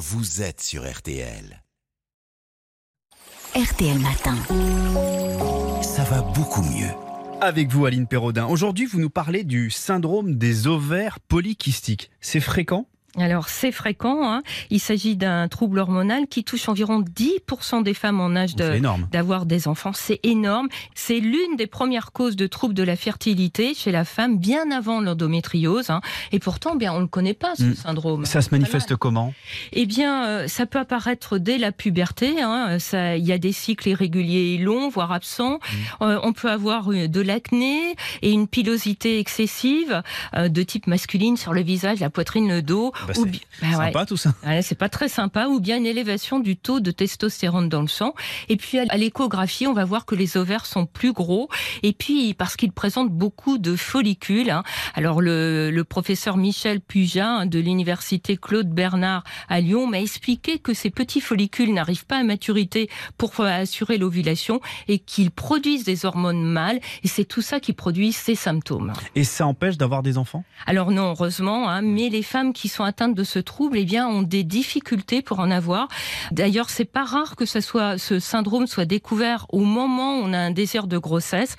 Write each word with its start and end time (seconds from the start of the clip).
vous 0.00 0.40
êtes 0.40 0.62
sur 0.62 0.90
RTL. 0.90 1.62
RTL 3.54 3.98
Matin. 3.98 4.34
Ça 5.82 6.04
va 6.04 6.22
beaucoup 6.22 6.62
mieux. 6.62 6.88
Avec 7.42 7.68
vous, 7.68 7.84
Aline 7.84 8.06
Perraudin. 8.06 8.46
Aujourd'hui, 8.46 8.86
vous 8.86 8.98
nous 8.98 9.10
parlez 9.10 9.44
du 9.44 9.68
syndrome 9.68 10.36
des 10.36 10.66
ovaires 10.66 11.20
polykystiques. 11.20 12.10
C'est 12.22 12.40
fréquent? 12.40 12.89
Alors 13.18 13.48
c'est 13.48 13.72
fréquent, 13.72 14.30
hein. 14.32 14.42
il 14.70 14.78
s'agit 14.80 15.16
d'un 15.16 15.48
trouble 15.48 15.78
hormonal 15.80 16.26
qui 16.28 16.44
touche 16.44 16.68
environ 16.68 17.00
10% 17.00 17.82
des 17.82 17.94
femmes 17.94 18.20
en 18.20 18.36
âge 18.36 18.54
d'avoir 19.12 19.46
des 19.46 19.66
enfants. 19.68 19.92
C'est 19.94 20.20
énorme. 20.22 20.68
C'est 20.94 21.18
l'une 21.20 21.56
des 21.56 21.66
premières 21.66 22.12
causes 22.12 22.36
de 22.36 22.46
troubles 22.46 22.74
de 22.74 22.82
la 22.82 22.96
fertilité 22.96 23.74
chez 23.74 23.90
la 23.90 24.04
femme 24.04 24.38
bien 24.38 24.70
avant 24.70 25.00
l'endométriose. 25.00 25.90
hein. 25.90 26.00
Et 26.32 26.38
pourtant, 26.38 26.76
bien, 26.76 26.92
on 26.92 26.96
ne 26.96 27.02
le 27.02 27.06
connaît 27.08 27.34
pas 27.34 27.54
ce 27.56 27.64
Mm. 27.64 27.74
syndrome. 27.74 28.24
Ça 28.24 28.42
se 28.42 28.50
manifeste 28.52 28.96
comment? 28.96 29.32
Eh 29.72 29.86
bien, 29.86 30.24
euh, 30.26 30.48
ça 30.48 30.66
peut 30.66 30.78
apparaître 30.78 31.38
dès 31.38 31.58
la 31.58 31.72
puberté. 31.72 32.40
hein. 32.40 32.78
Il 33.16 33.24
y 33.26 33.32
a 33.32 33.38
des 33.38 33.52
cycles 33.52 33.88
irréguliers 33.88 34.54
et 34.54 34.58
longs, 34.58 34.88
voire 34.88 35.12
absents. 35.12 35.54
Mmh. 35.58 35.76
Euh, 36.02 36.20
on 36.22 36.32
peut 36.32 36.50
avoir 36.50 36.90
euh, 36.92 37.08
de 37.08 37.20
l'acné 37.20 37.94
et 38.22 38.30
une 38.30 38.46
pilosité 38.46 39.18
excessive 39.18 40.02
euh, 40.36 40.48
de 40.48 40.62
type 40.62 40.86
masculine 40.86 41.36
sur 41.36 41.52
le 41.52 41.62
visage, 41.62 42.00
la 42.00 42.10
poitrine, 42.10 42.48
le 42.48 42.62
dos. 42.62 42.92
Bah, 43.06 43.12
ou 43.16 43.24
bi- 43.26 43.40
bah 43.62 43.68
ouais. 43.68 43.74
Sympa 43.86 44.06
tout 44.06 44.16
ça 44.16 44.34
Ouais, 44.46 44.62
c'est 44.62 44.74
pas 44.74 44.88
très 44.88 45.08
sympa, 45.08 45.46
ou 45.48 45.60
bien 45.60 45.76
une 45.76 45.86
élévation 45.86 46.38
du 46.40 46.56
taux 46.56 46.80
de 46.80 46.90
testostérone 46.90 47.68
dans 47.68 47.80
le 47.82 47.88
sang. 47.88 48.14
Et 48.48 48.56
puis 48.56 48.78
à 48.78 48.96
l'échographie, 48.96 49.66
on 49.66 49.72
va 49.72 49.84
voir 49.84 50.06
que 50.06 50.14
les 50.14 50.36
ovaires 50.36 50.66
sont 50.66 50.86
plus 50.86 51.12
gros, 51.12 51.48
et 51.82 51.92
puis 51.92 52.34
parce 52.34 52.56
qu'ils 52.56 52.72
présentent 52.72 53.10
beaucoup 53.12 53.58
de 53.58 53.76
follicules. 53.76 54.50
hein. 54.50 54.62
Alors 54.94 55.20
le, 55.20 55.70
le 55.70 55.84
professeur 55.84 56.36
Michel 56.36 56.80
Puja 56.80 57.26
hein, 57.28 57.46
de 57.46 57.58
l'université 57.58 58.36
Claude 58.36 58.68
Bernard 58.68 59.24
à 59.48 59.60
Lyon 59.60 59.86
m'a 59.86 60.00
expliqué 60.00 60.58
que 60.58 60.74
ces 60.74 60.90
petits 60.90 61.20
follicules 61.20 61.72
n'arrivent 61.74 62.06
pas 62.06 62.18
à 62.18 62.22
maturité 62.22 62.88
pour 63.18 63.38
assurer 63.40 63.98
l'ovulation 63.98 64.60
et 64.88 64.98
qu'ils 64.98 65.30
produisent 65.30 65.84
des 65.84 66.04
hormones 66.04 66.42
mâles, 66.44 66.80
et 67.02 67.08
c'est 67.08 67.24
tout 67.24 67.42
ça 67.42 67.60
qui 67.60 67.72
produit 67.72 68.12
ces 68.12 68.34
symptômes. 68.34 68.92
Et 69.14 69.24
ça 69.24 69.46
empêche 69.46 69.76
d'avoir 69.76 70.02
des 70.02 70.18
enfants? 70.18 70.44
Alors 70.66 70.90
non, 70.90 71.10
heureusement, 71.10 71.68
hein, 71.68 71.82
mais 71.82 72.08
les 72.08 72.22
femmes 72.22 72.52
qui 72.52 72.68
sont 72.68 72.84
atteintes 72.90 73.14
de 73.14 73.24
ce 73.24 73.38
trouble, 73.38 73.78
eh 73.78 73.84
bien, 73.84 74.06
ont 74.06 74.22
des 74.22 74.44
difficultés 74.44 75.22
pour 75.22 75.38
en 75.40 75.50
avoir. 75.50 75.88
D'ailleurs, 76.32 76.70
c'est 76.70 76.84
pas 76.84 77.04
rare 77.04 77.36
que 77.36 77.46
ce 77.46 78.18
syndrome 78.18 78.66
soit 78.66 78.84
découvert 78.84 79.46
au 79.50 79.60
moment 79.60 80.18
où 80.18 80.22
on 80.24 80.32
a 80.32 80.38
un 80.38 80.50
désir 80.50 80.86
de 80.86 80.98
grossesse. 80.98 81.56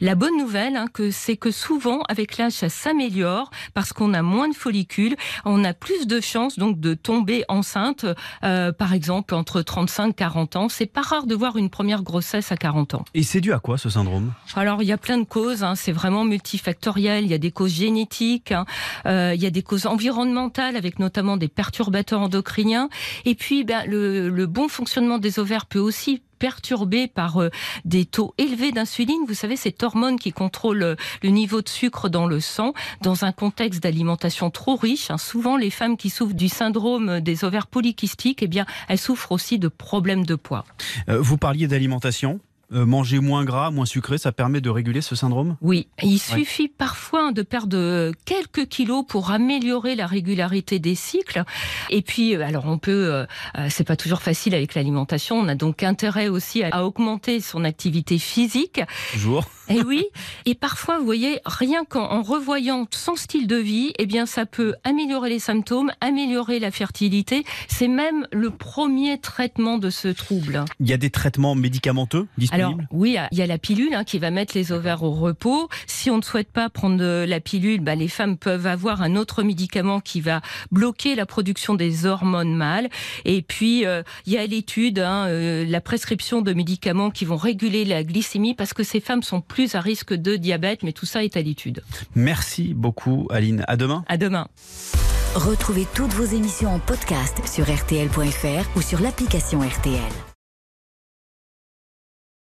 La 0.00 0.14
bonne 0.14 0.36
nouvelle, 0.36 0.76
hein, 0.76 0.86
que 0.92 1.10
c'est 1.10 1.36
que 1.36 1.50
souvent, 1.50 2.02
avec 2.08 2.36
l'âge, 2.38 2.52
ça 2.52 2.68
s'améliore 2.68 3.50
parce 3.74 3.92
qu'on 3.92 4.14
a 4.14 4.22
moins 4.22 4.48
de 4.48 4.54
follicules, 4.54 5.16
on 5.44 5.64
a 5.64 5.74
plus 5.74 6.06
de 6.06 6.20
chances 6.20 6.58
donc 6.58 6.78
de 6.80 6.94
tomber 6.94 7.44
enceinte, 7.48 8.06
euh, 8.44 8.72
par 8.72 8.92
exemple 8.94 9.34
entre 9.34 9.60
35 9.62 10.10
et 10.10 10.14
40 10.14 10.56
ans. 10.56 10.68
C'est 10.68 10.86
pas 10.86 11.00
rare 11.02 11.26
de 11.26 11.34
voir 11.34 11.56
une 11.56 11.70
première 11.70 12.02
grossesse 12.02 12.52
à 12.52 12.56
40 12.56 12.94
ans. 12.94 13.04
Et 13.14 13.22
c'est 13.22 13.40
dû 13.40 13.52
à 13.52 13.58
quoi 13.58 13.78
ce 13.78 13.88
syndrome? 13.90 14.32
Alors, 14.54 14.82
il 14.82 14.86
y 14.88 14.92
a 14.92 14.98
plein 14.98 15.18
de 15.18 15.24
causes. 15.24 15.64
hein. 15.64 15.74
C'est 15.74 15.92
vraiment 15.92 16.24
multifactoriel. 16.24 17.24
Il 17.24 17.30
y 17.30 17.34
a 17.34 17.38
des 17.38 17.50
causes 17.50 17.74
génétiques, 17.74 18.52
hein. 18.52 18.66
Euh, 19.06 19.32
il 19.34 19.42
y 19.42 19.46
a 19.46 19.50
des 19.50 19.62
causes 19.62 19.86
environnementales, 19.86 20.76
avec 20.76 20.98
notamment 20.98 21.36
des 21.36 21.48
perturbateurs 21.48 22.20
endocriniens. 22.20 22.88
Et 23.24 23.34
puis, 23.34 23.64
ben, 23.64 23.84
le, 23.86 24.28
le 24.28 24.46
bon 24.46 24.68
fonctionnement 24.68 25.18
des 25.18 25.38
ovaires 25.38 25.66
peut 25.66 25.78
aussi 25.78 26.22
perturbé 26.38 27.08
par 27.08 27.40
euh, 27.42 27.50
des 27.84 28.04
taux 28.04 28.34
élevés 28.38 28.72
d'insuline. 28.72 29.20
Vous 29.26 29.34
savez, 29.34 29.56
cette 29.56 29.82
hormone 29.82 30.18
qui 30.18 30.32
contrôle 30.32 30.82
euh, 30.82 30.94
le 31.22 31.30
niveau 31.30 31.62
de 31.62 31.68
sucre 31.68 32.08
dans 32.08 32.26
le 32.26 32.40
sang, 32.40 32.72
dans 33.02 33.24
un 33.24 33.32
contexte 33.32 33.82
d'alimentation 33.82 34.50
trop 34.50 34.76
riche. 34.76 35.10
hein. 35.10 35.18
souvent, 35.18 35.56
les 35.56 35.70
femmes 35.70 35.96
qui 35.96 36.10
souffrent 36.10 36.34
du 36.34 36.48
syndrome 36.48 37.20
des 37.20 37.44
ovaires 37.44 37.66
polykystiques, 37.66 38.42
eh 38.42 38.48
bien, 38.48 38.66
elles 38.88 38.98
souffrent 38.98 39.32
aussi 39.32 39.58
de 39.58 39.68
problèmes 39.68 40.24
de 40.24 40.34
poids. 40.34 40.64
Euh, 41.08 41.20
Vous 41.20 41.36
parliez 41.38 41.66
d'alimentation. 41.66 42.40
Euh, 42.70 42.84
manger 42.84 43.18
moins 43.18 43.44
gras, 43.46 43.70
moins 43.70 43.86
sucré, 43.86 44.18
ça 44.18 44.30
permet 44.30 44.60
de 44.60 44.68
réguler 44.68 45.00
ce 45.00 45.16
syndrome? 45.16 45.56
Oui, 45.62 45.88
il 46.02 46.18
suffit 46.18 46.68
parfois 46.68 47.32
de 47.32 47.40
perdre 47.40 47.78
euh, 47.78 48.12
quelques 48.26 48.68
kilos 48.68 49.06
pour 49.08 49.30
améliorer 49.30 49.94
la 49.94 50.06
régularité 50.06 50.78
des 50.78 50.94
cycles. 50.94 51.44
Et 51.88 52.02
puis, 52.02 52.36
euh, 52.36 52.44
alors 52.46 52.66
on 52.66 52.76
peut, 52.76 53.10
euh, 53.10 53.24
euh, 53.56 53.68
c'est 53.70 53.84
pas 53.84 53.96
toujours 53.96 54.20
facile 54.20 54.54
avec 54.54 54.74
l'alimentation. 54.74 55.36
On 55.36 55.48
a 55.48 55.54
donc 55.54 55.82
intérêt 55.82 56.28
aussi 56.28 56.62
à, 56.62 56.68
à 56.72 56.82
augmenter 56.82 57.40
son 57.40 57.64
activité 57.64 58.18
physique. 58.18 58.82
Toujours. 59.14 59.46
Et 59.68 59.82
oui, 59.82 60.04
et 60.46 60.54
parfois, 60.54 60.98
vous 60.98 61.04
voyez, 61.04 61.40
rien 61.44 61.84
qu'en 61.84 62.10
en 62.10 62.22
revoyant 62.22 62.86
son 62.90 63.16
style 63.16 63.46
de 63.46 63.56
vie, 63.56 63.92
eh 63.98 64.06
bien, 64.06 64.26
ça 64.26 64.46
peut 64.46 64.74
améliorer 64.84 65.30
les 65.30 65.38
symptômes, 65.38 65.92
améliorer 66.00 66.58
la 66.58 66.70
fertilité. 66.70 67.44
C'est 67.68 67.88
même 67.88 68.26
le 68.32 68.50
premier 68.50 69.18
traitement 69.18 69.78
de 69.78 69.90
ce 69.90 70.08
trouble. 70.08 70.64
Il 70.80 70.88
y 70.88 70.92
a 70.92 70.96
des 70.96 71.10
traitements 71.10 71.54
médicamenteux 71.54 72.26
disponibles? 72.36 72.68
Alors 72.68 72.88
oui, 72.92 73.16
il 73.32 73.38
y 73.38 73.42
a 73.42 73.46
la 73.46 73.58
pilule 73.58 73.94
hein, 73.94 74.04
qui 74.04 74.18
va 74.18 74.30
mettre 74.30 74.56
les 74.56 74.72
ovaires 74.72 75.02
au 75.02 75.12
repos. 75.12 75.68
Si 76.08 76.12
on 76.12 76.16
ne 76.16 76.22
souhaite 76.22 76.50
pas 76.50 76.70
prendre 76.70 77.26
la 77.26 77.38
pilule, 77.38 77.80
bah, 77.80 77.94
les 77.94 78.08
femmes 78.08 78.38
peuvent 78.38 78.66
avoir 78.66 79.02
un 79.02 79.14
autre 79.14 79.42
médicament 79.42 80.00
qui 80.00 80.22
va 80.22 80.40
bloquer 80.72 81.14
la 81.14 81.26
production 81.26 81.74
des 81.74 82.06
hormones 82.06 82.54
mâles. 82.54 82.88
Et 83.26 83.42
puis 83.42 83.84
euh, 83.84 84.02
il 84.24 84.32
y 84.32 84.38
a 84.38 84.46
l'étude, 84.46 85.00
hein, 85.00 85.26
euh, 85.26 85.66
la 85.68 85.82
prescription 85.82 86.40
de 86.40 86.54
médicaments 86.54 87.10
qui 87.10 87.26
vont 87.26 87.36
réguler 87.36 87.84
la 87.84 88.04
glycémie 88.04 88.54
parce 88.54 88.72
que 88.72 88.84
ces 88.84 89.00
femmes 89.00 89.22
sont 89.22 89.42
plus 89.42 89.74
à 89.74 89.82
risque 89.82 90.14
de 90.14 90.36
diabète, 90.36 90.82
mais 90.82 90.92
tout 90.92 91.04
ça 91.04 91.24
est 91.24 91.36
à 91.36 91.42
l'étude. 91.42 91.82
Merci 92.14 92.72
beaucoup, 92.72 93.28
Aline. 93.30 93.62
À 93.68 93.76
demain. 93.76 94.02
À 94.08 94.16
demain. 94.16 94.48
Retrouvez 95.34 95.86
toutes 95.94 96.14
vos 96.14 96.24
émissions 96.24 96.70
en 96.70 96.78
podcast 96.78 97.36
sur 97.46 97.64
RTL.fr 97.64 98.78
ou 98.78 98.80
sur 98.80 99.02
l'application 99.02 99.60
RTL. 99.60 100.27